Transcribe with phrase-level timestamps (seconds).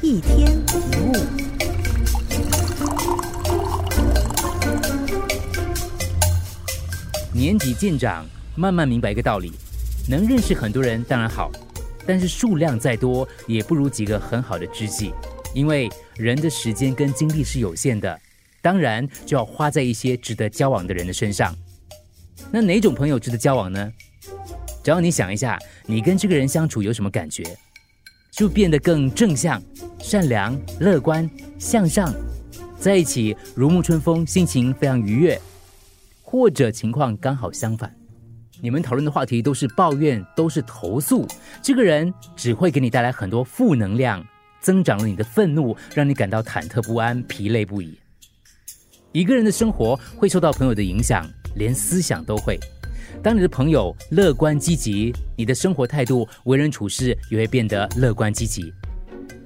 [0.00, 1.12] 一天一物。
[7.32, 8.24] 年纪渐长，
[8.54, 9.52] 慢慢明白一个道理：
[10.08, 11.50] 能认识很多人当然好，
[12.06, 15.12] 但是数量再多也不如几个很好的知己。
[15.52, 18.20] 因为人的时间跟精力是有限的，
[18.62, 21.52] 当然就要花在一些值得交往的人的身上。
[22.52, 23.92] 那哪种朋友值得交往呢？
[24.84, 27.42] 只要你想一下，你跟这个人相处有什么感觉，
[28.38, 29.60] 就变得更正向、
[29.98, 32.14] 善良、乐观、向上，
[32.78, 35.36] 在一起如沐春风，心情非常愉悦。
[36.22, 37.92] 或者情况刚好相反，
[38.60, 41.26] 你们讨论的话题都是抱怨，都是投诉，
[41.60, 44.24] 这个人只会给你带来很多负能量，
[44.60, 47.98] 增长了你的愤怒，让你感到忐忑不安、疲累不已。
[49.10, 52.56] 一个人的生活会受到朋友的影响，连思想都会。
[53.22, 58.72] 当你的朋友乐观积极，你的生活态度、为人处事也会变得乐观积极。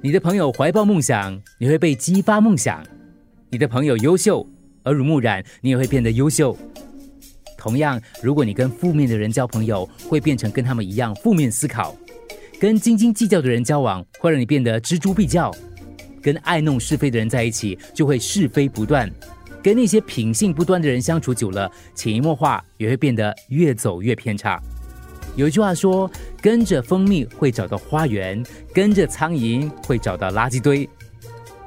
[0.00, 2.84] 你的朋友怀抱梦想，你会被激发梦想。
[3.50, 4.46] 你的朋友优秀。
[4.84, 6.58] 耳濡目染，你也会变得优秀。
[7.56, 11.94] 同样，如果你跟负面的人交朋友，会变成跟他们一样负面思考；
[12.58, 15.52] 跟斤斤计较的人交往，会让你变得锱铢必较；
[16.20, 19.08] 跟爱弄是非的人在一起，就会是非不断；
[19.62, 24.60] 跟那些品性不端的人相处久了，潜移默化也会变得越走越偏差。
[25.36, 26.10] 有一句话说
[26.42, 30.88] ：“跟着蜂蜜会找到花园，跟着苍蝇会找到垃圾堆。”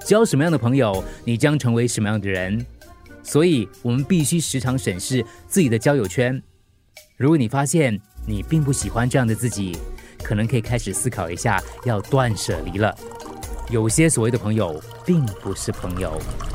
[0.06, 2.64] 交什么样的朋友，你将成为什么样的人。
[3.23, 6.40] 所以，我们必须时常审视自己的交友圈。
[7.18, 9.76] 如果你发现你并不喜欢这样的自己，
[10.22, 12.96] 可能可以开始思考一下，要断舍离了。
[13.72, 16.22] 有些所谓的朋友，并不是朋友。